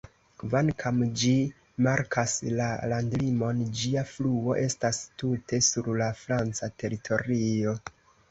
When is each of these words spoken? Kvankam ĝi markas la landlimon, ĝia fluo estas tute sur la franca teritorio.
Kvankam 0.41 0.95
ĝi 1.23 1.33
markas 1.87 2.31
la 2.59 2.69
landlimon, 2.93 3.61
ĝia 3.81 4.05
fluo 4.13 4.57
estas 4.63 5.03
tute 5.23 5.59
sur 5.69 5.91
la 6.03 6.09
franca 6.23 6.71
teritorio. 6.85 7.79